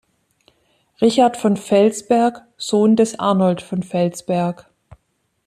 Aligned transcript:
Richard 0.99 1.37
von 1.37 1.57
Felsberg, 1.57 2.41
Sohn 2.57 2.95
des 2.95 3.19
Arnold 3.19 3.61
von 3.61 3.83
Felsberg. 3.83 4.65